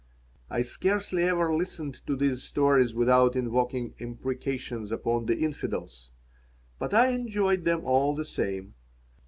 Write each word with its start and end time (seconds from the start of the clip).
I 0.49 0.63
scarcely 0.63 1.21
ever 1.25 1.53
listened 1.53 2.01
to 2.07 2.15
these 2.15 2.41
stories 2.41 2.95
without 2.95 3.35
invoking 3.35 3.93
imprecations 3.99 4.91
upon 4.91 5.27
the 5.27 5.37
infidels, 5.37 6.09
but 6.79 6.91
I 6.91 7.09
enjoyed 7.09 7.65
them 7.65 7.81
all 7.85 8.15
the 8.15 8.25
same. 8.25 8.73